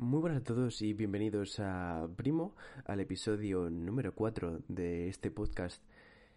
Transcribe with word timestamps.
Muy 0.00 0.20
buenas 0.20 0.40
a 0.40 0.44
todos 0.44 0.80
y 0.80 0.94
bienvenidos 0.94 1.60
a 1.60 2.08
Primo, 2.16 2.56
al 2.86 3.00
episodio 3.00 3.68
número 3.68 4.14
4 4.14 4.62
de 4.66 5.10
este 5.10 5.30
podcast. 5.30 5.84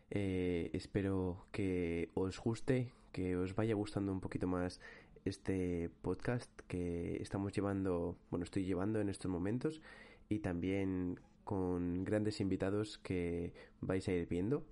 Eh, 0.09 0.69
espero 0.73 1.45
que 1.53 2.09
os 2.13 2.41
guste, 2.41 2.91
que 3.13 3.37
os 3.37 3.55
vaya 3.55 3.73
gustando 3.73 4.11
un 4.11 4.19
poquito 4.19 4.47
más 4.47 4.81
este 5.23 5.89
podcast 6.01 6.51
que 6.67 7.15
estamos 7.21 7.53
llevando, 7.53 8.17
bueno, 8.29 8.43
estoy 8.43 8.65
llevando 8.65 8.99
en 8.99 9.07
estos 9.07 9.31
momentos 9.31 9.81
y 10.27 10.39
también 10.39 11.21
con 11.45 12.03
grandes 12.03 12.41
invitados 12.41 12.97
que 12.97 13.53
vais 13.79 14.05
a 14.09 14.11
ir 14.11 14.27
viendo. 14.27 14.65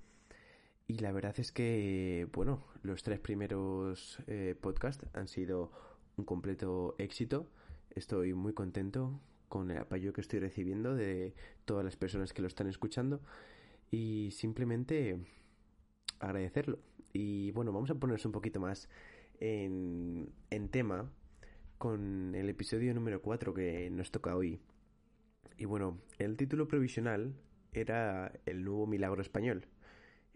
Y 0.88 0.98
la 0.98 1.14
verdad 1.14 1.40
es 1.40 1.54
que, 1.54 2.28
bueno, 2.34 2.62
los 2.84 3.04
tres 3.04 3.22
primeros 3.22 4.22
eh, 4.28 4.54
podcasts 4.60 5.08
han 5.14 5.30
sido 5.30 5.72
un 6.18 6.26
completo 6.26 6.96
éxito 6.98 7.48
Estoy 7.96 8.34
muy 8.34 8.54
contento 8.54 9.20
con 9.50 9.70
el 9.70 9.78
apoyo 9.78 10.14
que 10.14 10.22
estoy 10.22 10.40
recibiendo 10.40 10.96
de 10.96 11.34
todas 11.66 11.84
las 11.84 11.98
personas 11.98 12.32
que 12.32 12.42
lo 12.42 12.48
están 12.48 12.68
escuchando 12.68 13.22
y 13.90 14.32
simplemente 14.32 15.20
agradecerlo. 16.20 16.80
Y 17.12 17.52
bueno, 17.52 17.74
vamos 17.74 17.92
a 17.92 17.96
ponernos 17.96 18.26
un 18.26 18.32
poquito 18.32 18.62
más 18.62 18.88
en, 19.42 20.32
en 20.50 20.70
tema 20.70 21.12
con 21.78 22.34
el 22.34 22.48
episodio 22.48 22.94
número 22.94 23.22
4 23.22 23.54
que 23.54 23.90
nos 23.90 24.10
toca 24.10 24.38
hoy. 24.38 24.62
Y 25.58 25.66
bueno, 25.66 26.00
el 26.18 26.38
título 26.38 26.70
provisional 26.70 27.36
era 27.74 28.32
El 28.46 28.64
nuevo 28.64 28.88
milagro 28.88 29.22
español. 29.22 29.68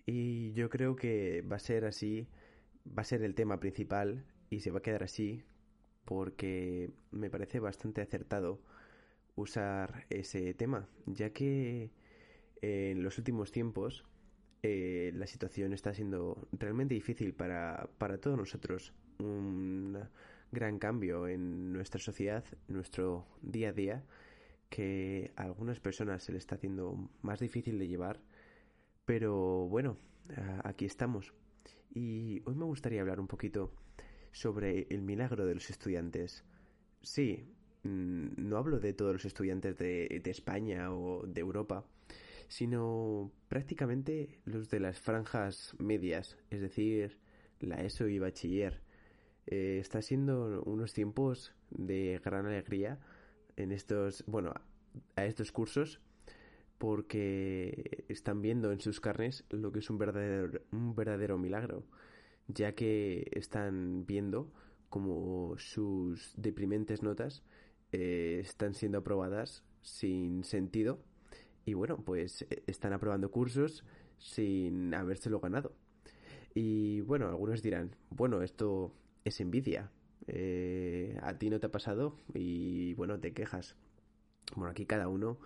Y 0.05 0.52
yo 0.52 0.69
creo 0.69 0.97
que 0.97 1.41
va 1.41 1.55
a 1.55 1.59
ser 1.59 1.85
así, 1.85 2.27
va 2.85 3.03
a 3.03 3.05
ser 3.05 3.23
el 3.23 3.33
tema 3.33 3.61
principal 3.61 4.25
y 4.49 4.59
se 4.59 4.71
va 4.71 4.80
a 4.80 4.81
quedar 4.81 5.03
así 5.03 5.43
porque 6.06 6.92
me 7.11 7.30
parece 7.30 7.59
bastante 7.59 8.02
acertado 8.02 8.61
usar 9.36 10.06
ese 10.09 10.53
tema, 10.53 10.88
ya 11.06 11.31
que 11.31 11.92
en 12.61 13.03
los 13.03 13.17
últimos 13.17 13.52
tiempos 13.52 14.06
eh, 14.64 15.11
la 15.14 15.28
situación 15.28 15.73
está 15.73 15.94
siendo 15.94 16.48
realmente 16.52 16.95
difícil 16.95 17.33
para, 17.33 17.89
para 17.98 18.17
todos 18.20 18.38
nosotros. 18.38 18.94
Un 19.20 19.98
gran 20.52 20.80
cambio 20.80 21.28
en 21.28 21.73
nuestra 21.73 22.00
sociedad, 22.00 22.44
nuestro 22.67 23.28
día 23.42 23.70
a 23.70 23.73
día, 23.73 24.03
que 24.70 25.33
a 25.36 25.44
algunas 25.44 25.80
personas 25.80 26.23
se 26.23 26.31
le 26.31 26.38
está 26.38 26.56
haciendo 26.56 27.09
más 27.22 27.39
difícil 27.39 27.78
de 27.78 27.88
llevar, 27.88 28.22
pero 29.06 29.67
bueno, 29.67 29.98
aquí 30.64 30.86
estamos. 30.86 31.33
Y 31.94 32.42
hoy 32.45 32.56
me 32.56 32.66
gustaría 32.66 33.02
hablar 33.02 33.20
un 33.20 33.28
poquito 33.28 33.72
sobre 34.36 34.86
el 34.89 35.02
milagro 35.02 35.45
de 35.45 35.53
los 35.53 35.69
estudiantes. 35.69 36.44
Sí, 37.02 37.47
mm, 37.83 38.28
no 38.36 38.58
hablo 38.58 38.80
de 38.81 38.92
todos 38.92 39.14
los 39.14 39.23
estudiantes 39.23 39.77
de, 39.77 40.22
España 40.25 40.94
o 40.94 41.25
de 41.25 41.39
Europa, 41.39 41.86
sino 42.50 43.31
prácticamente 43.47 44.42
los 44.44 44.69
de 44.69 44.81
las 44.81 45.00
franjas 45.00 45.73
medias, 45.80 46.37
es 46.49 46.59
decir, 46.59 47.17
la 47.61 47.82
ESO 47.82 48.09
y 48.09 48.20
bachiller. 48.20 48.82
Eh, 49.48 49.77
está 49.80 50.02
siendo 50.02 50.61
unos 50.64 50.92
tiempos 50.92 51.54
de 51.70 52.20
gran 52.21 52.45
alegría 52.45 52.99
en 53.55 53.71
estos, 53.71 54.26
bueno, 54.27 54.54
a 55.15 55.26
estos 55.26 55.54
cursos 55.54 56.02
porque 56.77 58.04
están 58.09 58.42
viendo 58.42 58.73
en 58.73 58.82
sus 58.82 58.99
carnes 58.99 59.45
lo 59.49 59.71
que 59.71 59.80
es 59.80 59.89
un 59.89 59.98
verdadero, 59.98 60.59
un 60.73 60.93
verdadero 60.93 61.38
milagro 61.38 61.86
ya 62.48 62.73
que 62.73 63.30
están 63.33 64.06
viendo 64.06 64.52
como 64.89 65.58
sus 65.58 66.33
deprimentes 66.38 67.04
notas 67.04 67.44
eh, 67.92 68.39
están 68.42 68.73
siendo 68.73 69.00
aprobadas 69.00 69.64
sin 69.82 70.44
sentido 70.44 71.00
y 71.66 71.73
bueno, 71.73 71.98
pues 72.04 72.44
eh, 72.44 72.64
están 72.67 72.94
aprobando 72.94 73.32
cursos 73.32 73.83
sin 74.17 74.94
habérselo 74.94 75.39
ganado. 75.39 75.73
Y 76.54 77.02
bueno, 77.02 77.28
algunos 77.28 77.61
dirán, 77.61 77.95
bueno, 78.10 78.42
esto 78.42 78.94
es 79.23 79.39
envidia. 79.42 79.92
Eh, 80.27 81.17
a 81.22 81.38
ti 81.38 81.50
no 81.50 81.60
te 81.60 81.67
ha 81.67 81.72
pasado 81.72 82.17
y 82.33 82.94
bueno, 82.95 83.20
te 83.20 83.33
quejas. 83.33 83.76
Bueno, 84.56 84.72
aquí 84.72 84.86
cada 84.86 85.08
uno, 85.08 85.39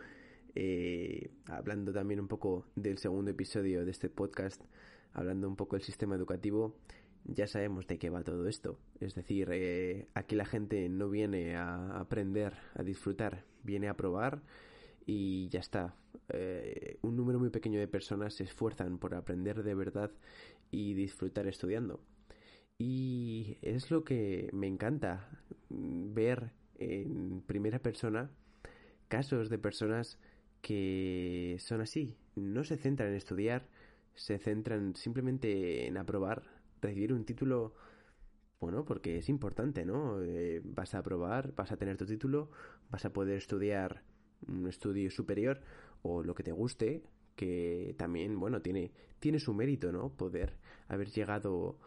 hablando 1.47 1.93
también 1.93 2.19
un 2.19 2.27
poco 2.27 2.65
del 2.75 2.97
segundo 2.97 3.31
episodio 3.31 3.85
de 3.85 3.91
este 3.91 4.09
podcast, 4.09 4.61
hablando 5.13 5.47
un 5.47 5.55
poco 5.55 5.75
del 5.75 5.83
sistema 5.83 6.15
educativo, 6.15 6.75
ya 7.25 7.47
sabemos 7.47 7.87
de 7.87 7.97
qué 7.97 8.09
va 8.09 8.23
todo 8.23 8.47
esto. 8.47 8.79
Es 8.99 9.15
decir, 9.15 9.49
eh, 9.51 10.07
aquí 10.13 10.35
la 10.35 10.45
gente 10.45 10.87
no 10.89 11.09
viene 11.09 11.55
a 11.55 11.99
aprender, 11.99 12.53
a 12.75 12.83
disfrutar, 12.83 13.45
viene 13.63 13.87
a 13.87 13.95
probar 13.95 14.41
y 15.05 15.49
ya 15.49 15.59
está. 15.59 15.95
Eh, 16.29 16.97
un 17.01 17.15
número 17.15 17.39
muy 17.39 17.49
pequeño 17.49 17.79
de 17.79 17.87
personas 17.87 18.35
se 18.35 18.43
esfuerzan 18.43 18.97
por 18.99 19.15
aprender 19.15 19.63
de 19.63 19.75
verdad 19.75 20.11
y 20.71 20.93
disfrutar 20.93 21.47
estudiando. 21.47 21.99
Y 22.77 23.57
es 23.61 23.91
lo 23.91 24.03
que 24.03 24.49
me 24.53 24.67
encanta 24.67 25.29
ver 25.69 26.51
en 26.75 27.41
primera 27.41 27.79
persona 27.79 28.31
casos 29.09 29.49
de 29.49 29.57
personas 29.57 30.19
que 30.61 31.57
son 31.59 31.81
así, 31.81 32.15
no 32.35 32.63
se 32.63 32.77
centran 32.77 33.09
en 33.09 33.15
estudiar, 33.15 33.67
se 34.19 34.37
centran 34.37 34.95
simplemente 34.95 35.87
en 35.87 35.97
aprobar, 35.97 36.43
recibir 36.81 37.13
un 37.13 37.23
título, 37.23 37.73
bueno, 38.59 38.83
porque 38.83 39.17
es 39.17 39.29
importante, 39.29 39.85
¿no? 39.85 40.21
Eh, 40.21 40.61
vas 40.63 40.93
a 40.93 40.99
aprobar, 40.99 41.55
vas 41.55 41.71
a 41.71 41.77
tener 41.77 41.95
tu 41.95 42.05
título, 42.05 42.51
vas 42.89 43.05
a 43.05 43.13
poder 43.13 43.37
estudiar 43.37 44.03
un 44.45 44.67
estudio 44.67 45.09
superior 45.09 45.61
o 46.01 46.21
lo 46.21 46.35
que 46.35 46.43
te 46.43 46.51
guste, 46.51 47.03
que 47.37 47.95
también, 47.97 48.37
bueno, 48.37 48.61
tiene, 48.61 48.91
tiene 49.19 49.39
su 49.39 49.53
mérito, 49.53 49.93
¿no? 49.93 50.09
Poder 50.09 50.57
haber 50.89 51.09
llegado 51.09 51.79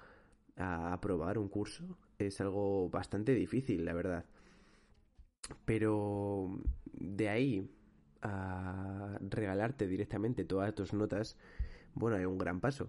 a 0.56 0.94
aprobar 0.94 1.36
un 1.36 1.48
curso 1.48 1.98
es 2.18 2.40
algo 2.40 2.88
bastante 2.88 3.34
difícil, 3.34 3.84
la 3.84 3.92
verdad. 3.92 4.24
Pero 5.66 6.58
de 6.92 7.28
ahí 7.28 7.70
a 8.22 9.18
regalarte 9.20 9.86
directamente 9.86 10.44
todas 10.44 10.74
tus 10.74 10.94
notas, 10.94 11.36
bueno, 11.94 12.16
hay 12.16 12.24
un 12.24 12.38
gran 12.38 12.60
paso. 12.60 12.88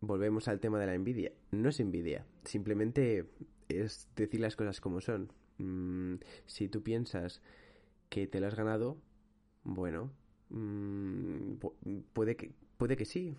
Volvemos 0.00 0.48
al 0.48 0.60
tema 0.60 0.78
de 0.78 0.86
la 0.86 0.94
envidia. 0.94 1.32
No 1.50 1.68
es 1.68 1.80
envidia, 1.80 2.24
simplemente 2.44 3.26
es 3.68 4.08
decir 4.16 4.40
las 4.40 4.56
cosas 4.56 4.80
como 4.80 5.00
son. 5.00 5.32
Mm, 5.58 6.16
si 6.46 6.68
tú 6.68 6.82
piensas 6.82 7.42
que 8.08 8.26
te 8.26 8.40
lo 8.40 8.46
has 8.46 8.54
ganado, 8.54 8.98
bueno, 9.64 10.10
mm, 10.50 11.54
puede, 12.12 12.36
que, 12.36 12.52
puede 12.76 12.96
que 12.96 13.04
sí. 13.04 13.36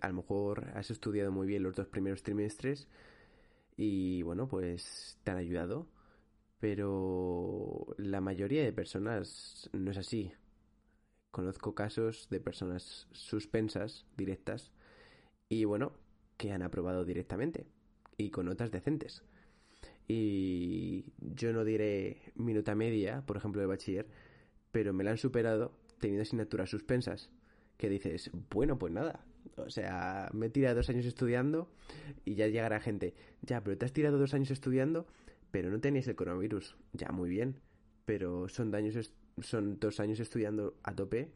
A 0.00 0.08
lo 0.08 0.14
mejor 0.14 0.70
has 0.74 0.90
estudiado 0.90 1.32
muy 1.32 1.46
bien 1.46 1.62
los 1.62 1.76
dos 1.76 1.88
primeros 1.88 2.22
trimestres 2.22 2.88
y 3.76 4.22
bueno, 4.22 4.48
pues 4.48 5.18
te 5.24 5.30
han 5.30 5.38
ayudado. 5.38 5.86
Pero 6.60 7.94
la 7.98 8.20
mayoría 8.20 8.62
de 8.64 8.72
personas 8.72 9.68
no 9.72 9.90
es 9.90 9.98
así. 9.98 10.32
Conozco 11.34 11.74
casos 11.74 12.28
de 12.30 12.38
personas 12.38 13.08
suspensas, 13.10 14.06
directas, 14.16 14.70
y 15.48 15.64
bueno, 15.64 15.90
que 16.36 16.52
han 16.52 16.62
aprobado 16.62 17.04
directamente 17.04 17.66
y 18.16 18.30
con 18.30 18.46
notas 18.46 18.70
decentes. 18.70 19.24
Y 20.06 21.06
yo 21.18 21.52
no 21.52 21.64
diré 21.64 22.18
minuta 22.36 22.76
media, 22.76 23.26
por 23.26 23.36
ejemplo, 23.36 23.60
de 23.60 23.66
bachiller, 23.66 24.06
pero 24.70 24.92
me 24.92 25.02
la 25.02 25.10
han 25.10 25.18
superado 25.18 25.76
teniendo 25.98 26.22
asignaturas 26.22 26.70
suspensas. 26.70 27.32
Que 27.78 27.88
dices, 27.88 28.30
bueno, 28.50 28.78
pues 28.78 28.92
nada. 28.92 29.24
O 29.56 29.70
sea, 29.70 30.30
me 30.32 30.46
he 30.46 30.50
tirado 30.50 30.76
dos 30.76 30.88
años 30.88 31.04
estudiando 31.04 31.68
y 32.24 32.36
ya 32.36 32.46
llegará 32.46 32.78
gente. 32.78 33.16
Ya, 33.42 33.60
pero 33.60 33.76
te 33.76 33.86
has 33.86 33.92
tirado 33.92 34.18
dos 34.18 34.34
años 34.34 34.52
estudiando, 34.52 35.08
pero 35.50 35.68
no 35.68 35.80
tenías 35.80 36.06
el 36.06 36.14
coronavirus. 36.14 36.76
Ya, 36.92 37.08
muy 37.08 37.28
bien. 37.28 37.58
Pero 38.04 38.48
son, 38.48 38.70
daños, 38.70 39.12
son 39.40 39.78
dos 39.80 40.00
años 40.00 40.20
estudiando 40.20 40.76
a 40.82 40.94
tope 40.94 41.32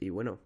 y 0.00 0.10
bueno, 0.10 0.40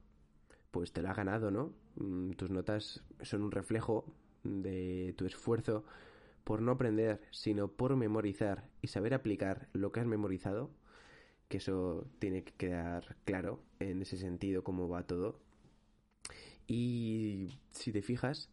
pues 0.71 0.93
te 0.93 1.03
lo 1.03 1.09
ha 1.11 1.15
ganado, 1.15 1.51
¿no? 1.51 1.73
Mm, 1.97 2.33
tus 2.33 2.51
notas 2.51 3.03
son 3.23 3.43
un 3.43 3.51
reflejo 3.51 4.05
de 4.45 5.15
tu 5.17 5.27
esfuerzo 5.27 5.85
por 6.45 6.63
no 6.63 6.73
aprender, 6.73 7.21
sino 7.31 7.69
por 7.69 7.97
memorizar 7.97 8.69
y 8.83 8.89
saber 8.89 9.15
aplicar 9.15 9.69
lo 9.73 9.93
que 9.93 10.01
has 10.01 10.07
memorizado. 10.07 10.71
que 11.49 11.59
eso 11.59 12.07
tiene 12.19 12.45
que 12.45 12.53
quedar 12.55 13.17
claro 13.25 13.63
en 13.81 14.03
ese 14.03 14.19
sentido 14.19 14.63
cómo 14.65 14.89
va 14.89 15.07
todo. 15.07 15.41
Y 16.67 17.59
si 17.71 17.93
te 17.93 18.03
fijas, 18.03 18.51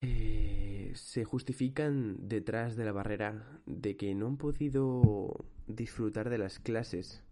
eh, 0.00 0.92
se 0.94 1.24
justifican 1.24 2.28
detrás 2.28 2.76
de 2.76 2.84
la 2.84 2.92
barrera 2.92 3.60
de 3.66 3.96
que 3.96 4.14
no 4.14 4.26
han 4.26 4.36
podido 4.36 5.44
disfrutar 5.66 6.30
de 6.30 6.38
las 6.38 6.58
clases. 6.58 7.22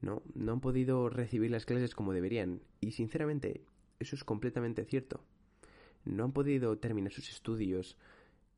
No, 0.00 0.22
no 0.34 0.52
han 0.52 0.60
podido 0.60 1.08
recibir 1.10 1.50
las 1.50 1.66
clases 1.66 1.94
como 1.94 2.12
deberían. 2.12 2.62
Y 2.80 2.92
sinceramente, 2.92 3.62
eso 3.98 4.16
es 4.16 4.24
completamente 4.24 4.84
cierto. 4.84 5.22
No 6.04 6.24
han 6.24 6.32
podido 6.32 6.78
terminar 6.78 7.12
sus 7.12 7.30
estudios 7.30 7.98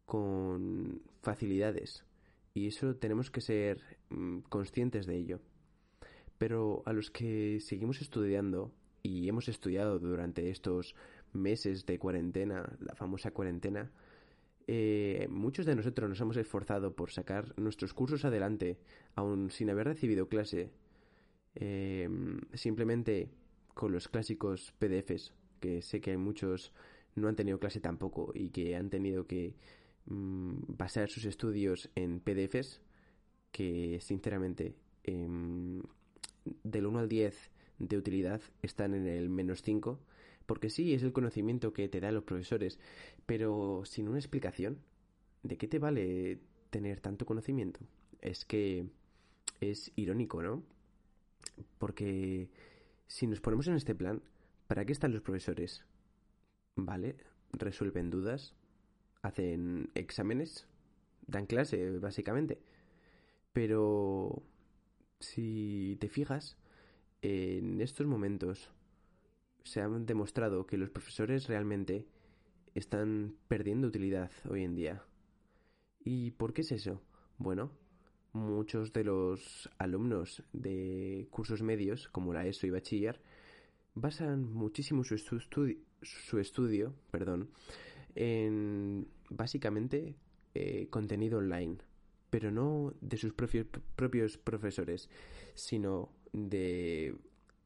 con 0.07 1.03
facilidades. 1.21 2.05
Y 2.55 2.69
eso 2.69 2.97
tenemos 2.97 3.31
que 3.31 3.41
ser 3.41 3.81
mm, 4.11 4.41
conscientes 4.49 5.07
de 5.07 5.17
ello. 5.17 5.41
Pero 6.39 6.83
a 6.87 6.93
los 6.93 7.11
que 7.11 7.59
seguimos 7.61 8.01
estudiando 8.01 8.73
y 9.03 9.29
hemos 9.29 9.49
estudiado 9.49 9.99
durante 9.99 10.51
estos 10.51 10.95
meses 11.33 11.87
de 11.87 11.99
cuarentena, 11.99 12.77
la 12.81 12.95
famosa 12.95 13.31
cuarentena, 13.31 13.91
eh, 14.67 15.27
muchos 15.29 15.67
de 15.67 15.75
nosotros 15.75 16.09
nos 16.09 16.21
hemos 16.21 16.37
esforzado 16.37 16.95
por 16.95 17.11
sacar 17.11 17.59
nuestros 17.59 17.95
cursos 17.95 18.25
adelante, 18.25 18.79
aún 19.15 19.51
sin 19.51 19.71
haber 19.71 19.87
recibido 19.89 20.29
clase, 20.29 20.71
eh, 21.55 22.09
simplemente 22.55 23.31
con 23.75 23.93
los 23.93 24.09
clásicos 24.09 24.73
PDFs, 24.79 25.33
que 25.61 25.83
sé 25.83 26.01
que 26.01 26.17
muchos 26.17 26.73
no 27.15 27.29
han 27.29 27.37
tenido 27.37 27.59
clase 27.59 27.81
tampoco 27.81 28.33
y 28.35 28.51
que 28.51 28.77
han 28.77 28.91
tenido 28.91 29.27
que 29.27 29.55
mm, 30.07 30.77
basar 30.77 31.09
sus 31.09 31.25
estudios 31.25 31.91
en 31.95 32.21
PDFs, 32.21 32.81
que 33.51 33.99
sinceramente 34.01 34.75
em, 35.05 35.83
del 36.63 36.87
1 36.87 36.99
al 36.99 37.09
10 37.09 37.51
de 37.79 37.97
utilidad 37.99 38.41
están 38.63 38.95
en 38.95 39.07
el 39.07 39.29
menos 39.29 39.63
5 39.63 39.99
porque 40.53 40.69
sí, 40.69 40.93
es 40.93 41.03
el 41.03 41.15
conocimiento 41.15 41.73
que 41.73 41.89
te 41.89 41.99
dan 41.99 42.13
los 42.13 42.25
profesores, 42.25 42.79
pero 43.25 43.87
sin 43.87 44.07
una 44.07 44.19
explicación, 44.19 44.83
¿de 45.43 45.57
qué 45.57 45.67
te 45.67 45.79
vale 45.79 46.41
tener 46.69 47.01
tanto 47.01 47.25
conocimiento? 47.25 47.81
Es 48.21 48.45
que 48.45 48.85
es 49.63 49.93
irónico, 49.97 50.43
¿no? 50.43 50.63
Porque 51.79 52.51
si 53.07 53.27
nos 53.27 53.41
ponemos 53.41 53.67
en 53.67 53.77
este 53.77 53.95
plan, 53.95 54.21
¿para 54.67 54.85
qué 54.85 54.93
están 54.93 55.15
los 55.15 55.23
profesores? 55.23 55.87
¿Vale? 56.77 57.17
Resuelven 57.53 58.11
dudas, 58.11 58.55
hacen 59.23 59.89
exámenes, 59.95 60.67
dan 61.27 61.47
clase, 61.47 61.99
básicamente. 61.99 62.61
Pero 63.55 64.43
si 65.19 65.97
te 65.99 66.11
fijas, 66.11 66.59
en 67.23 67.81
estos 67.81 68.07
momentos 68.07 68.71
se 69.65 69.81
ha 69.81 69.89
demostrado 69.89 70.67
que 70.67 70.79
los 70.79 70.91
profesores 70.91 71.49
realmente 71.49 72.07
están 72.75 73.35
perdiendo 73.49 73.89
utilidad 73.89 74.31
hoy 74.49 74.65
en 74.65 74.75
día. 74.75 75.03
¿Y 76.05 76.33
por 76.33 76.53
qué 76.53 76.63
es 76.63 76.73
eso? 76.73 77.03
Bueno, 77.39 77.71
muchos 78.33 78.93
de 78.93 79.05
los 79.05 79.71
alumnos 79.79 80.43
de 80.53 81.29
cursos 81.31 81.63
medios, 81.63 82.09
como 82.09 82.33
la 82.33 82.47
ESO 82.47 82.67
y 82.67 82.71
bachiller, 82.71 83.21
basan 83.95 84.53
muchísimo 84.53 85.05
su, 85.05 85.19
su 85.19 86.39
estudio 86.39 86.95
perdón, 87.11 87.51
en 88.15 89.07
básicamente 89.31 90.17
eh, 90.55 90.89
contenido 90.91 91.39
online, 91.39 91.79
pero 92.31 92.51
no 92.51 92.95
de 93.01 93.17
sus 93.17 93.33
propios, 93.33 93.67
propios 93.97 94.39
profesores, 94.39 95.09
sino 95.55 96.11
de 96.33 97.15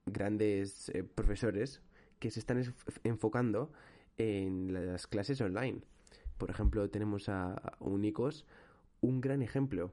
grandes 0.06 0.88
eh, 0.90 1.02
profesores 1.02 1.81
que 2.18 2.30
se 2.30 2.40
están 2.40 2.62
enfocando 3.04 3.72
en 4.18 4.72
las 4.72 5.06
clases 5.06 5.40
online. 5.40 5.82
Por 6.38 6.50
ejemplo, 6.50 6.88
tenemos 6.90 7.28
a 7.28 7.76
Unicos, 7.80 8.46
un 9.00 9.20
gran 9.20 9.42
ejemplo. 9.42 9.92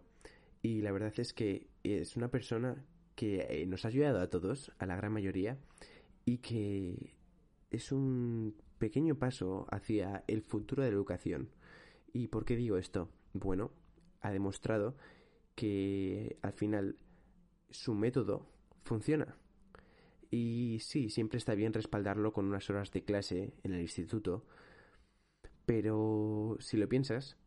Y 0.61 0.81
la 0.81 0.91
verdad 0.91 1.13
es 1.17 1.33
que 1.33 1.67
es 1.83 2.15
una 2.15 2.29
persona 2.29 2.85
que 3.15 3.45
eh, 3.49 3.65
nos 3.65 3.85
ha 3.85 3.89
ayudado 3.89 4.19
a 4.21 4.29
todos, 4.29 4.71
a 4.79 4.85
la 4.85 4.95
gran 4.95 5.11
mayoría, 5.11 5.57
y 6.25 6.37
que 6.37 7.13
es 7.69 7.91
un 7.91 8.55
pequeño 8.77 9.15
paso 9.15 9.67
hacia 9.71 10.23
el 10.27 10.41
futuro 10.41 10.83
de 10.83 10.89
la 10.89 10.95
educación. 10.95 11.49
¿Y 12.13 12.27
por 12.27 12.45
qué 12.45 12.55
digo 12.55 12.77
esto? 12.77 13.09
Bueno, 13.33 13.71
ha 14.21 14.31
demostrado 14.31 14.95
que 15.55 16.37
al 16.41 16.53
final 16.53 16.97
su 17.69 17.93
método 17.93 18.47
funciona. 18.83 19.37
Y 20.33 20.80
sí, 20.80 21.12
siempre 21.12 21.38
está 21.38 21.53
bien 21.53 21.74
respaldarlo 21.74 22.33
con 22.33 22.45
unas 22.45 22.68
horas 22.71 22.89
de 22.89 23.03
clase 23.03 23.53
en 23.62 23.71
el 23.71 23.81
instituto, 23.81 24.44
pero 25.68 26.57
si 26.59 26.75
lo 26.75 26.89
piensas, 26.89 27.38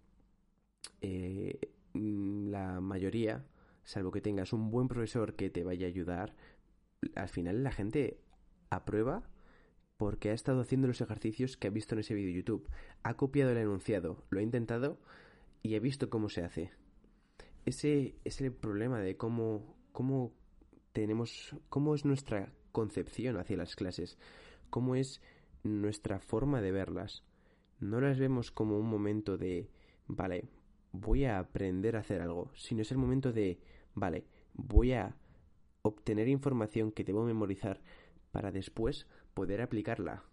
eh, 1.00 1.72
la 1.94 2.80
mayoría, 2.80 3.44
salvo 3.82 4.12
que 4.12 4.20
tengas 4.20 4.52
un 4.52 4.70
buen 4.70 4.86
profesor 4.86 5.34
que 5.34 5.50
te 5.50 5.64
vaya 5.64 5.86
a 5.86 5.88
ayudar, 5.88 6.36
al 7.16 7.28
final 7.28 7.64
la 7.64 7.72
gente 7.72 8.20
aprueba 8.70 9.28
porque 9.96 10.30
ha 10.30 10.34
estado 10.34 10.60
haciendo 10.60 10.86
los 10.86 11.00
ejercicios 11.00 11.56
que 11.56 11.66
ha 11.66 11.70
visto 11.70 11.96
en 11.96 12.02
ese 12.02 12.14
vídeo 12.14 12.36
YouTube. 12.36 12.70
Ha 13.02 13.14
copiado 13.14 13.50
el 13.50 13.58
enunciado, 13.58 14.22
lo 14.30 14.38
ha 14.38 14.44
intentado 14.44 15.00
y 15.60 15.74
ha 15.74 15.80
visto 15.80 16.08
cómo 16.08 16.28
se 16.28 16.44
hace. 16.44 16.70
Ese 17.64 18.14
es 18.22 18.40
el 18.40 18.52
problema 18.52 19.00
de 19.00 19.16
cómo, 19.16 19.76
cómo 19.90 20.32
tenemos, 20.92 21.56
cómo 21.68 21.96
es 21.96 22.04
nuestra 22.04 22.52
concepción 22.76 23.38
hacia 23.38 23.56
las 23.56 23.74
clases, 23.74 24.18
cómo 24.68 24.96
es 24.96 25.22
nuestra 25.62 26.20
forma 26.20 26.60
de 26.60 26.72
verlas. 26.72 27.24
No 27.80 28.02
las 28.02 28.18
vemos 28.18 28.50
como 28.50 28.78
un 28.78 28.86
momento 28.86 29.38
de, 29.38 29.70
vale, 30.06 30.50
voy 30.92 31.24
a 31.24 31.38
aprender 31.38 31.96
a 31.96 32.00
hacer 32.00 32.20
algo, 32.20 32.50
sino 32.54 32.82
es 32.82 32.90
el 32.90 32.98
momento 32.98 33.32
de, 33.32 33.58
vale, 33.94 34.26
voy 34.52 34.92
a 34.92 35.16
obtener 35.80 36.28
información 36.28 36.92
que 36.92 37.02
debo 37.02 37.24
memorizar 37.24 37.80
para 38.30 38.52
después 38.52 39.06
poder 39.32 39.62
aplicarla 39.62 40.24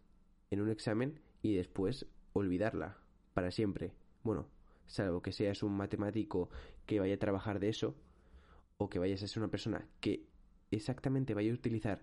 en 0.52 0.60
un 0.60 0.70
examen 0.70 1.22
y 1.42 1.56
después 1.56 2.08
olvidarla 2.34 2.98
para 3.34 3.52
siempre. 3.52 3.94
Bueno, 4.22 4.50
salvo 4.86 5.22
que 5.22 5.32
seas 5.32 5.64
un 5.64 5.78
matemático 5.78 6.50
que 6.86 7.00
vaya 7.00 7.16
a 7.16 7.20
trabajar 7.20 7.62
de 7.62 7.70
eso 7.70 7.96
o 8.76 8.90
que 8.90 9.00
vayas 9.00 9.24
a 9.24 9.30
ser 9.30 9.42
una 9.42 9.50
persona 9.50 9.88
que 10.02 10.28
exactamente 10.72 11.34
vaya 11.34 11.52
a 11.52 11.56
utilizar 11.56 12.02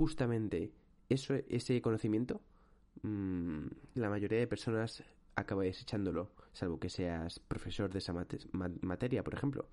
justamente 0.00 0.72
eso, 1.10 1.34
ese 1.50 1.82
conocimiento, 1.82 2.40
mm, 3.02 3.66
la 3.96 4.08
mayoría 4.08 4.38
de 4.38 4.46
personas 4.46 5.04
acaba 5.36 5.62
desechándolo, 5.62 6.30
salvo 6.54 6.80
que 6.80 6.88
seas 6.88 7.38
profesor 7.38 7.92
de 7.92 7.98
esa 7.98 8.14
materia, 8.80 9.22
por 9.22 9.34
ejemplo. 9.34 9.68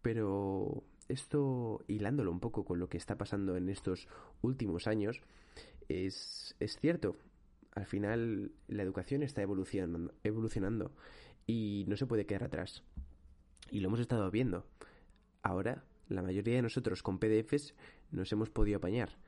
Pero 0.00 0.84
esto, 1.08 1.84
hilándolo 1.86 2.30
un 2.30 2.40
poco 2.40 2.64
con 2.64 2.78
lo 2.78 2.88
que 2.88 2.96
está 2.96 3.18
pasando 3.18 3.58
en 3.58 3.68
estos 3.68 4.08
últimos 4.40 4.86
años, 4.86 5.20
es, 5.90 6.56
es 6.58 6.78
cierto. 6.78 7.14
Al 7.74 7.84
final, 7.84 8.52
la 8.68 8.82
educación 8.82 9.22
está 9.22 9.42
evolucionando, 9.42 10.14
evolucionando 10.24 10.92
y 11.46 11.84
no 11.88 11.98
se 11.98 12.06
puede 12.06 12.24
quedar 12.24 12.44
atrás. 12.44 12.84
Y 13.70 13.80
lo 13.80 13.88
hemos 13.88 14.00
estado 14.00 14.30
viendo. 14.30 14.64
Ahora, 15.42 15.84
la 16.08 16.22
mayoría 16.22 16.56
de 16.56 16.62
nosotros 16.62 17.02
con 17.02 17.18
PDFs 17.18 17.74
nos 18.10 18.32
hemos 18.32 18.50
podido 18.50 18.78
apañar, 18.78 19.18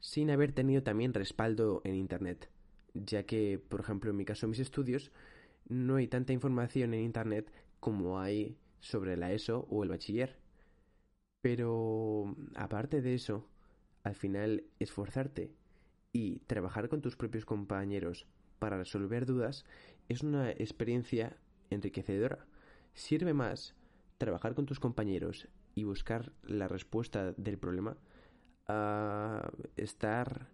sin 0.00 0.30
haber 0.30 0.52
tenido 0.52 0.82
también 0.82 1.14
respaldo 1.14 1.80
en 1.84 1.94
Internet, 1.94 2.50
ya 2.94 3.24
que, 3.24 3.58
por 3.58 3.80
ejemplo, 3.80 4.10
en 4.10 4.16
mi 4.16 4.24
caso, 4.24 4.48
mis 4.48 4.58
estudios, 4.58 5.12
no 5.68 5.96
hay 5.96 6.06
tanta 6.06 6.32
información 6.32 6.94
en 6.94 7.04
Internet 7.04 7.52
como 7.80 8.20
hay 8.20 8.56
sobre 8.80 9.16
la 9.16 9.32
ESO 9.32 9.66
o 9.70 9.82
el 9.82 9.88
bachiller. 9.88 10.38
Pero, 11.40 12.34
aparte 12.54 13.02
de 13.02 13.14
eso, 13.14 13.48
al 14.02 14.14
final, 14.14 14.64
esforzarte 14.78 15.52
y 16.12 16.40
trabajar 16.40 16.88
con 16.88 17.00
tus 17.00 17.16
propios 17.16 17.44
compañeros 17.44 18.26
para 18.58 18.78
resolver 18.78 19.26
dudas 19.26 19.64
es 20.08 20.22
una 20.22 20.50
experiencia 20.50 21.36
enriquecedora. 21.70 22.46
Sirve 22.94 23.34
más 23.34 23.74
trabajar 24.18 24.54
con 24.54 24.66
tus 24.66 24.80
compañeros 24.80 25.48
y 25.74 25.84
buscar 25.84 26.32
la 26.42 26.68
respuesta 26.68 27.32
del 27.32 27.58
problema 27.58 27.96
a 28.68 29.50
estar 29.76 30.48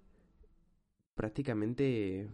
prácticamente 1.14 2.28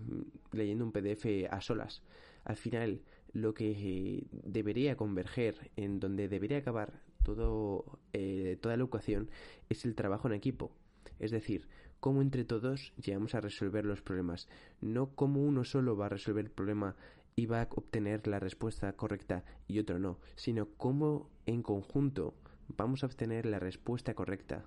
leyendo 0.52 0.84
un 0.84 0.92
PDF 0.92 1.46
a 1.50 1.60
solas. 1.60 2.02
Al 2.44 2.56
final, 2.56 3.02
lo 3.32 3.54
que 3.54 4.26
debería 4.30 4.96
converger, 4.96 5.70
en 5.76 6.00
donde 6.00 6.28
debería 6.28 6.58
acabar 6.58 7.02
todo, 7.24 7.98
eh, 8.12 8.56
toda 8.60 8.76
la 8.76 8.82
educación, 8.82 9.30
es 9.68 9.84
el 9.84 9.94
trabajo 9.94 10.28
en 10.28 10.34
equipo. 10.34 10.72
Es 11.18 11.30
decir, 11.30 11.68
cómo 12.00 12.22
entre 12.22 12.44
todos 12.44 12.92
llegamos 12.96 13.34
a 13.34 13.40
resolver 13.40 13.84
los 13.84 14.02
problemas, 14.02 14.48
no 14.80 15.14
cómo 15.14 15.42
uno 15.42 15.64
solo 15.64 15.96
va 15.96 16.06
a 16.06 16.10
resolver 16.10 16.44
el 16.44 16.50
problema 16.50 16.96
y 17.34 17.46
va 17.46 17.62
a 17.62 17.68
obtener 17.70 18.26
la 18.26 18.40
respuesta 18.40 18.92
correcta 18.94 19.44
y 19.66 19.78
otro 19.78 19.98
no, 19.98 20.18
sino 20.36 20.68
cómo 20.76 21.30
en 21.46 21.62
conjunto 21.62 22.34
vamos 22.68 23.02
a 23.02 23.06
obtener 23.06 23.46
la 23.46 23.58
respuesta 23.58 24.14
correcta. 24.14 24.64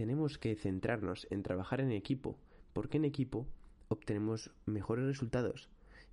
Tenemos 0.00 0.38
que 0.38 0.56
centrarnos 0.56 1.26
en 1.28 1.42
trabajar 1.42 1.82
en 1.82 1.92
equipo, 1.92 2.38
porque 2.72 2.96
en 2.96 3.04
equipo 3.04 3.46
obtenemos 3.88 4.50
mejores 4.64 5.04
resultados. 5.04 5.68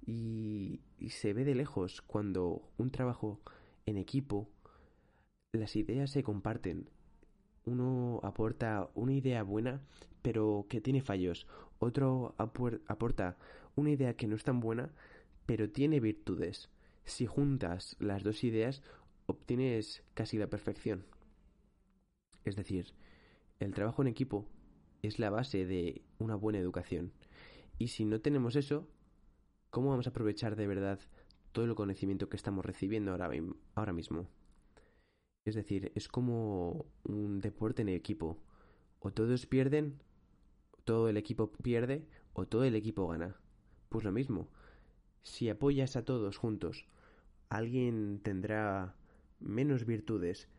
Y, 0.06 0.82
se 1.08 1.32
ve 1.32 1.46
de 1.46 1.56
lejos 1.56 2.01
cuando 2.01 2.70
un 2.77 2.91
trabajo 2.91 3.39
en 3.86 3.96
equipo, 3.96 4.50
las 5.53 5.77
ideas 5.77 6.12
se 6.12 6.22
comparten. 6.22 6.89
Uno 7.63 8.20
aporta 8.24 8.89
una 8.94 9.13
idea 9.13 9.41
buena, 9.44 9.79
pero 10.22 10.65
que 10.67 10.82
tiene 10.82 11.01
fallos. 11.01 11.48
Otro 11.79 12.36
aporta 12.38 13.38
una 13.77 13.91
idea 13.91 14.17
que 14.17 14.27
no 14.27 14.36
es 14.36 14.44
tan 14.44 14.60
buena, 14.60 14.91
pero 15.46 15.70
tiene 15.70 16.01
virtudes. 16.01 16.70
Si 17.06 17.25
juntas 17.25 17.96
las 18.00 18.22
dos 18.24 18.44
ideas, 18.44 18.82
obtienes 19.27 20.03
casi 20.13 20.38
la 20.38 20.48
perfección. 20.48 21.06
Es 22.44 22.58
decir, 22.58 22.94
el 23.60 23.74
trabajo 23.74 24.02
en 24.02 24.08
equipo 24.08 24.48
es 25.02 25.20
la 25.20 25.30
base 25.30 25.66
de 25.66 26.02
una 26.20 26.36
buena 26.36 26.60
educación. 26.60 27.12
Y 27.78 27.88
si 27.90 28.06
no 28.06 28.22
tenemos 28.22 28.56
eso, 28.56 28.88
¿cómo 29.70 29.90
vamos 29.90 30.08
a 30.08 30.12
aprovechar 30.12 30.56
de 30.56 30.68
verdad 30.68 31.00
todo 31.52 31.66
el 31.66 31.76
conocimiento 31.76 32.30
que 32.30 32.38
estamos 32.38 32.66
recibiendo 32.66 33.12
ahora, 33.12 33.30
ahora 33.76 33.94
mismo? 33.94 34.28
Es 35.46 35.56
decir, 35.56 35.92
es 35.96 36.08
como 36.08 36.86
un 37.04 37.40
deporte 37.40 37.82
en 37.82 37.90
equipo. 37.90 38.38
O 39.00 39.12
todos 39.12 39.46
pierden, 39.46 40.02
todo 40.84 41.10
el 41.10 41.18
equipo 41.18 41.52
pierde, 41.52 42.06
o 42.34 42.48
todo 42.48 42.64
el 42.64 42.76
equipo 42.76 43.08
gana. 43.08 43.38
Pues 43.90 44.04
lo 44.04 44.12
mismo. 44.12 44.50
Si 45.24 45.50
apoyas 45.50 45.96
a 45.96 46.04
todos 46.04 46.38
juntos, 46.38 46.86
alguien 47.50 48.20
tendrá 48.24 48.96
menos 49.40 49.86
virtudes, 49.86 50.50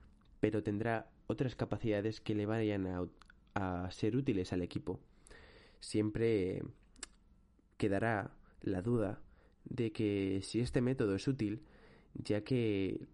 pero 0.41 0.63
tendrá 0.63 1.11
otras 1.29 1.55
capacidades 1.55 2.21
que 2.21 2.35
le 2.35 2.47
vayan 2.47 3.09
a, 3.55 3.91
ser 3.91 4.17
útiles 4.17 4.53
al 4.53 4.63
equipo. 4.63 5.01
Siempre 5.81 6.63
quedará 7.77 8.31
la 8.63 8.83
duda 8.83 9.21
de 9.65 9.93
que 9.93 10.41
si 10.43 10.61
este 10.61 10.81
método 10.81 11.15
es 11.17 11.27
útil, 11.27 11.63
ya 12.15 12.43
que 12.43 13.09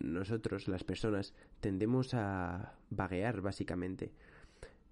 nosotros, 0.00 0.66
las 0.66 0.82
personas, 0.82 1.34
tendemos 1.60 2.14
a 2.14 2.74
vaguear 2.90 3.42
básicamente. 3.42 4.12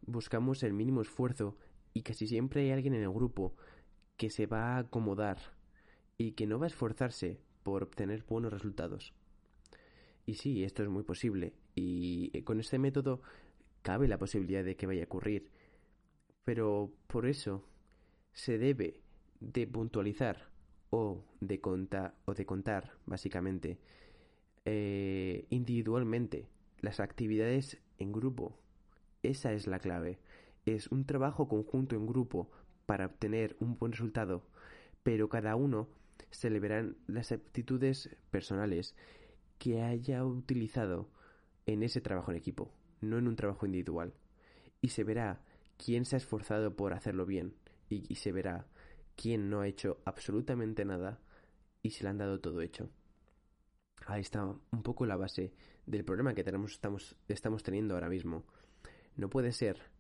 Buscamos 0.07 0.63
el 0.63 0.75
mínimo 0.75 1.01
esfuerzo 1.01 1.57
y 1.95 2.03
casi 2.03 2.27
siempre 2.27 2.63
hay 2.63 2.71
alguien 2.73 2.95
en 2.95 3.03
el 3.03 3.11
grupo 3.11 3.55
que 4.17 4.31
se 4.31 4.47
va 4.47 4.77
a 4.77 4.79
acomodar 4.79 5.39
y 6.19 6.33
que 6.33 6.47
no 6.47 6.59
va 6.59 6.67
a 6.67 6.69
esforzarse 6.69 7.41
por 7.63 7.83
obtener 7.83 8.25
buenos 8.29 8.53
resultados. 8.53 9.15
Y 10.31 10.35
sí, 10.35 10.63
esto 10.63 10.85
es 10.85 10.89
muy 10.89 11.03
posible. 11.03 11.55
Y 11.75 12.31
eh, 12.33 12.45
con 12.45 12.61
este 12.61 12.79
método 12.79 13.21
cabe 13.83 14.07
la 14.07 14.17
posibilidad 14.17 14.63
de 14.63 14.77
que 14.77 14.87
vaya 14.87 15.03
a 15.03 15.07
ocurrir. 15.07 15.51
Pero 16.45 16.93
por 17.09 17.27
eso 17.27 17.65
se 18.33 18.57
debe 18.57 19.01
de 19.41 19.67
puntualizar 19.67 20.49
o 20.91 21.25
de 21.41 21.61
contar, 21.61 22.15
o 22.27 22.35
de 22.35 22.47
contar 22.47 22.93
básicamente, 23.07 23.81
eh, 24.67 25.47
individualmente 25.51 26.47
las 26.79 27.01
actividades 27.01 27.79
en 27.99 28.13
grupo. 28.13 28.57
Esa 29.25 29.53
es 29.53 29.67
la 29.67 29.81
clave. 29.81 30.21
Es 30.65 30.93
un 30.93 31.07
trabajo 31.07 31.49
conjunto 31.49 31.97
en 31.97 32.07
grupo 32.07 32.49
para 32.87 33.07
obtener 33.07 33.57
un 33.59 33.77
buen 33.77 33.91
resultado, 33.91 34.45
pero 35.03 35.29
cada 35.29 35.57
uno 35.57 35.89
se 36.31 36.51
le 36.51 36.61
verán 36.61 36.97
las 37.09 37.33
aptitudes 37.33 38.17
personales 38.31 38.95
que 39.61 39.83
haya 39.83 40.25
utilizado 40.25 41.11
en 41.67 41.83
ese 41.83 42.01
trabajo 42.01 42.31
en 42.31 42.39
equipo, 42.39 42.73
no 43.03 43.19
en 43.19 43.29
un 43.29 43.37
trabajo 43.37 43.67
individual. 43.67 44.15
Y 44.81 44.89
se 44.89 45.05
verá 45.05 45.45
quién 45.77 46.07
se 46.07 46.17
ha 46.17 46.19
esforzado 46.19 46.75
por 46.75 46.95
hacerlo 46.95 47.27
bien 47.27 47.55
y, 47.91 48.15
se 48.15 48.33
verá 48.33 48.67
quién 49.17 49.51
no 49.51 49.61
ha 49.61 49.69
hecho 49.69 50.01
absolutamente 50.07 50.87
nada 50.87 51.21
y 51.83 51.91
se 51.91 52.05
le 52.05 52.09
han 52.09 52.17
dado 52.17 52.41
todo 52.41 52.63
hecho. 52.63 52.89
Ahí 54.07 54.23
está 54.23 54.45
un 54.45 54.83
poco 54.83 55.05
la 55.05 55.17
base 55.17 55.53
del 55.85 56.07
problema 56.07 56.35
que 56.35 56.43
tenemos, 56.43 56.73
estamos, 56.73 57.17
estamos 57.29 57.63
teniendo 57.63 57.95
ahora 57.95 58.09
mismo. 58.09 58.47
No 59.15 59.29
puede 59.29 59.53
ser 59.53 59.91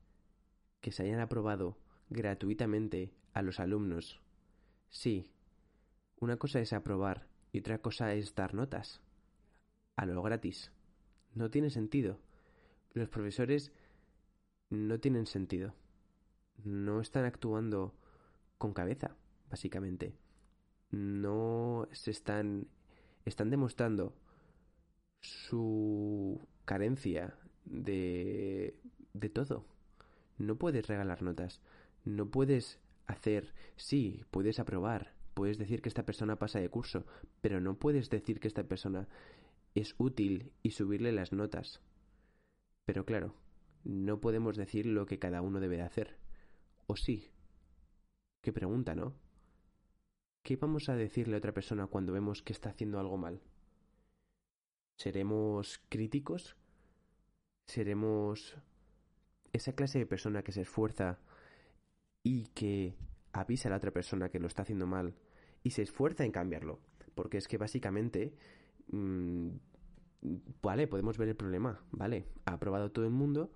que 0.80 0.90
se 0.90 1.02
hayan 1.02 1.20
aprobado 1.20 1.76
gratuitamente 2.08 3.12
a 3.34 3.42
los 3.42 3.60
alumnos. 3.60 4.22
Sí, 4.88 5.30
una 6.18 6.38
cosa 6.38 6.60
es 6.60 6.72
aprobar 6.72 7.28
y 7.52 7.58
otra 7.58 7.82
cosa 7.82 8.14
es 8.14 8.34
dar 8.34 8.54
notas 8.54 9.02
a 10.00 10.06
lo 10.06 10.22
gratis. 10.22 10.72
No 11.34 11.50
tiene 11.50 11.68
sentido. 11.68 12.18
Los 12.94 13.10
profesores 13.10 13.70
no 14.70 14.98
tienen 14.98 15.26
sentido. 15.26 15.74
No 16.64 17.02
están 17.02 17.26
actuando 17.26 17.94
con 18.56 18.72
cabeza, 18.72 19.14
básicamente. 19.50 20.14
No 20.90 21.86
se 21.92 22.10
están 22.12 22.68
están 23.26 23.50
demostrando 23.50 24.14
su 25.20 26.40
carencia 26.64 27.34
de 27.66 28.80
de 29.12 29.28
todo. 29.28 29.66
No 30.38 30.56
puedes 30.56 30.86
regalar 30.88 31.20
notas, 31.20 31.60
no 32.06 32.30
puedes 32.30 32.80
hacer, 33.06 33.52
sí, 33.76 34.24
puedes 34.30 34.58
aprobar, 34.60 35.12
puedes 35.34 35.58
decir 35.58 35.82
que 35.82 35.90
esta 35.90 36.06
persona 36.06 36.36
pasa 36.36 36.58
de 36.58 36.70
curso, 36.70 37.04
pero 37.42 37.60
no 37.60 37.78
puedes 37.78 38.08
decir 38.08 38.40
que 38.40 38.48
esta 38.48 38.64
persona 38.64 39.08
es 39.74 39.94
útil 39.98 40.52
y 40.62 40.70
subirle 40.70 41.12
las 41.12 41.32
notas. 41.32 41.80
Pero 42.84 43.04
claro, 43.04 43.34
no 43.84 44.20
podemos 44.20 44.56
decir 44.56 44.86
lo 44.86 45.06
que 45.06 45.18
cada 45.18 45.42
uno 45.42 45.60
debe 45.60 45.76
de 45.76 45.82
hacer. 45.82 46.16
¿O 46.86 46.96
sí? 46.96 47.30
Qué 48.42 48.52
pregunta, 48.52 48.94
¿no? 48.94 49.14
¿Qué 50.42 50.56
vamos 50.56 50.88
a 50.88 50.96
decirle 50.96 51.34
a 51.36 51.38
otra 51.38 51.52
persona 51.52 51.86
cuando 51.86 52.12
vemos 52.12 52.42
que 52.42 52.52
está 52.52 52.70
haciendo 52.70 52.98
algo 52.98 53.16
mal? 53.16 53.42
¿Seremos 54.96 55.80
críticos? 55.88 56.56
¿Seremos 57.66 58.56
esa 59.52 59.72
clase 59.74 59.98
de 59.98 60.06
persona 60.06 60.42
que 60.42 60.52
se 60.52 60.62
esfuerza 60.62 61.20
y 62.22 62.46
que 62.48 62.96
avisa 63.32 63.68
a 63.68 63.70
la 63.70 63.76
otra 63.76 63.92
persona 63.92 64.30
que 64.30 64.40
lo 64.40 64.46
está 64.46 64.62
haciendo 64.62 64.86
mal 64.86 65.14
y 65.62 65.70
se 65.70 65.82
esfuerza 65.82 66.24
en 66.24 66.32
cambiarlo? 66.32 66.80
Porque 67.14 67.38
es 67.38 67.46
que 67.46 67.58
básicamente 67.58 68.34
Mm, 68.92 69.50
vale, 70.62 70.86
podemos 70.86 71.18
ver 71.18 71.28
el 71.28 71.36
problema, 71.36 71.80
vale, 71.92 72.26
ha 72.44 72.52
aprobado 72.54 72.90
todo 72.90 73.04
el 73.04 73.12
mundo, 73.12 73.52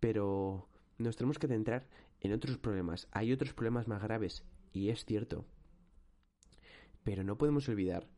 pero 0.00 0.68
nos 0.98 1.16
tenemos 1.16 1.38
que 1.38 1.48
centrar 1.48 1.88
en 2.20 2.32
otros 2.32 2.58
problemas. 2.58 3.08
Hay 3.12 3.32
otros 3.32 3.54
problemas 3.54 3.88
más 3.88 4.02
graves, 4.02 4.44
y 4.72 4.90
es 4.90 5.04
cierto. 5.04 5.44
Pero 7.02 7.24
no 7.24 7.36
podemos 7.36 7.68
olvidar 7.68 8.08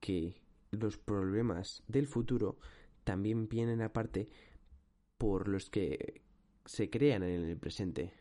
que 0.00 0.40
los 0.70 0.98
problemas 0.98 1.82
del 1.86 2.06
futuro 2.06 2.58
también 3.04 3.48
vienen 3.48 3.82
aparte 3.82 4.28
por 5.18 5.48
los 5.48 5.70
que 5.70 6.22
se 6.64 6.90
crean 6.90 7.22
en 7.22 7.44
el 7.44 7.56
presente. 7.56 8.14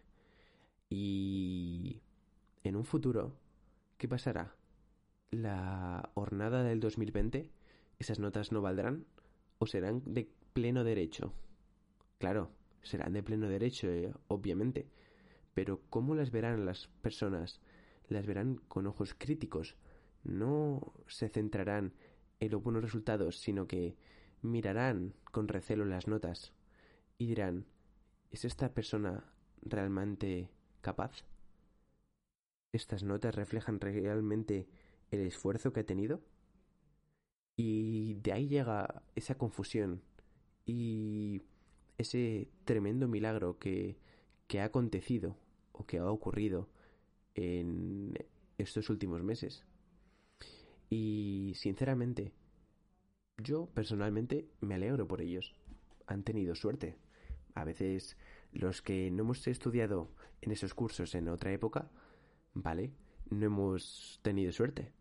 Y 0.90 2.02
en 2.64 2.76
un 2.76 2.84
futuro, 2.84 3.38
¿qué 3.98 4.08
pasará? 4.08 4.56
La 5.32 6.12
jornada 6.14 6.64
del 6.64 6.82
2020 6.82 7.50
esas 8.02 8.20
notas 8.20 8.52
no 8.52 8.62
valdrán 8.62 9.06
o 9.58 9.66
serán 9.66 10.02
de 10.06 10.30
pleno 10.54 10.84
derecho. 10.84 11.34
Claro, 12.18 12.52
serán 12.82 13.14
de 13.14 13.24
pleno 13.24 13.48
derecho, 13.48 13.88
eh, 13.88 14.14
obviamente. 14.28 14.88
Pero 15.54 15.82
¿cómo 15.90 16.16
las 16.16 16.32
verán 16.32 16.66
las 16.66 16.88
personas? 17.02 17.62
Las 18.08 18.26
verán 18.26 18.58
con 18.68 18.88
ojos 18.88 19.16
críticos. 19.18 19.76
No 20.24 20.94
se 21.08 21.30
centrarán 21.30 21.94
en 22.40 22.52
los 22.52 22.64
buenos 22.64 22.84
resultados, 22.84 23.40
sino 23.40 23.68
que 23.68 23.96
mirarán 24.42 25.14
con 25.32 25.48
recelo 25.48 25.86
las 25.86 26.08
notas 26.08 26.54
y 27.18 27.28
dirán, 27.28 27.66
¿es 28.32 28.46
esta 28.46 28.74
persona 28.74 29.32
realmente 29.62 30.50
capaz? 30.82 31.24
¿Estas 32.74 33.04
notas 33.04 33.36
reflejan 33.36 33.80
realmente 33.80 34.68
el 35.12 35.20
esfuerzo 35.22 35.74
que 35.74 35.82
ha 35.82 35.86
tenido? 35.86 36.22
Y 37.64 38.16
de 38.24 38.34
ahí 38.34 38.48
llega 38.48 39.04
esa 39.14 39.38
confusión 39.38 40.02
y 40.66 41.44
ese 42.00 42.50
tremendo 42.66 43.08
milagro 43.08 43.60
que, 43.60 44.00
que 44.48 44.62
ha 44.62 44.66
acontecido 44.66 45.38
o 45.72 45.86
que 45.86 46.00
ha 46.00 46.10
ocurrido 46.10 46.70
en 47.36 48.18
estos 48.58 48.90
últimos 48.90 49.22
meses. 49.22 49.64
Y 50.90 51.54
sinceramente, 51.56 52.34
yo 53.38 53.68
personalmente 53.68 54.50
me 54.60 54.74
alegro 54.74 55.08
por 55.08 55.22
ellos. 55.22 55.54
Han 56.08 56.24
tenido 56.24 56.56
suerte. 56.56 56.98
A 57.54 57.64
veces 57.64 58.18
los 58.54 58.82
que 58.82 59.12
no 59.12 59.22
hemos 59.22 59.46
estudiado 59.48 60.10
en 60.42 60.52
esos 60.52 60.74
cursos 60.74 61.14
en 61.14 61.28
otra 61.28 61.54
época, 61.54 61.92
vale, 62.56 62.90
no 63.30 63.46
hemos 63.46 64.20
tenido 64.24 64.52
suerte. 64.52 64.92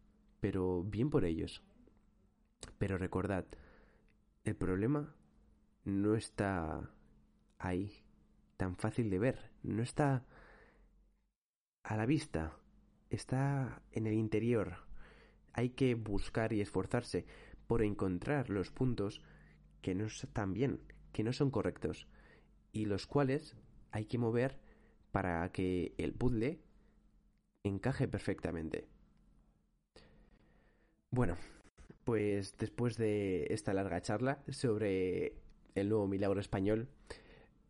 Pero 0.43 0.83
bien 0.83 1.09
por 1.09 1.25
ellos. 1.25 1.63
Pero 2.79 2.99
recordad, 2.99 3.47
el 4.45 4.57
problema 4.57 5.15
no 5.85 6.15
está 6.15 6.91
ahí, 7.59 8.05
tan 8.57 8.77
fácil 8.77 9.11
de 9.11 9.19
ver, 9.19 9.51
no 9.63 9.83
está 9.83 10.25
a 11.83 11.97
la 11.97 12.07
vista, 12.07 12.57
está 13.11 13.83
en 13.93 14.07
el 14.07 14.15
interior. 14.15 14.77
Hay 15.53 15.71
que 15.71 15.95
buscar 15.95 16.53
y 16.53 16.61
esforzarse 16.61 17.27
por 17.67 17.83
encontrar 17.83 18.51
los 18.51 18.71
puntos 18.71 19.23
que 19.83 19.95
no 19.95 20.07
están 20.07 20.53
bien, 20.53 20.81
que 21.13 21.25
no 21.25 21.33
son 21.33 21.51
correctos, 21.51 22.07
y 22.73 22.87
los 22.87 23.07
cuales 23.07 23.57
hay 23.91 24.07
que 24.07 24.19
mover 24.19 24.61
para 25.11 25.51
que 25.53 25.95
el 25.99 26.13
puzzle 26.13 26.61
encaje 27.65 28.09
perfectamente. 28.09 28.87
Bueno, 31.11 31.37
pues 32.05 32.57
después 32.59 32.97
de 32.97 33.47
esta 33.51 33.73
larga 33.73 34.01
charla 34.01 34.43
sobre 34.49 35.35
el 35.75 35.89
nuevo 35.89 36.07
milagro 36.07 36.41
español, 36.41 36.89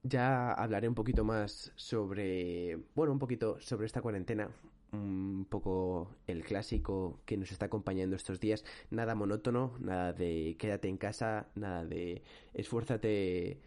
ya 0.02 0.52
hablaré 0.52 0.88
un 0.88 0.94
poquito 0.94 1.24
más 1.24 1.72
sobre, 1.76 2.78
bueno, 2.94 3.12
un 3.12 3.18
poquito 3.18 3.60
sobre 3.60 3.86
esta 3.86 4.00
cuarentena, 4.00 4.50
un 4.92 5.46
poco 5.48 6.16
el 6.26 6.42
clásico 6.42 7.20
que 7.26 7.36
nos 7.36 7.52
está 7.52 7.66
acompañando 7.66 8.16
estos 8.16 8.40
días, 8.40 8.64
nada 8.90 9.14
monótono, 9.14 9.76
nada 9.78 10.12
de 10.12 10.56
quédate 10.58 10.88
en 10.88 10.96
casa, 10.96 11.48
nada 11.54 11.84
de 11.84 12.22
esfuérzate 12.54 13.60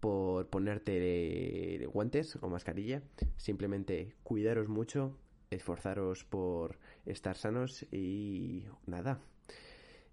por 0.00 0.48
ponerte 0.48 1.86
guantes 1.92 2.36
o 2.40 2.48
mascarilla, 2.48 3.02
simplemente 3.36 4.14
cuidaros 4.22 4.68
mucho, 4.68 5.16
esforzaros 5.50 6.24
por 6.24 6.78
estar 7.06 7.36
sanos 7.36 7.84
y 7.92 8.64
nada, 8.86 9.20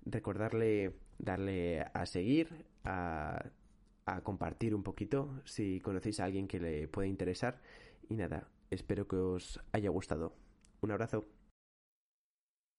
recordarle 0.05 0.93
darle 1.17 1.81
a 1.93 2.05
seguir, 2.05 2.65
a, 2.83 3.45
a 4.05 4.21
compartir 4.21 4.75
un 4.75 4.83
poquito 4.83 5.41
si 5.45 5.79
conocéis 5.79 6.19
a 6.19 6.25
alguien 6.25 6.47
que 6.47 6.59
le 6.59 6.87
pueda 6.87 7.07
interesar 7.07 7.61
y 8.09 8.15
nada, 8.15 8.47
espero 8.69 9.07
que 9.07 9.15
os 9.15 9.59
haya 9.71 9.89
gustado. 9.89 10.33
Un 10.81 10.91
abrazo. 10.91 11.25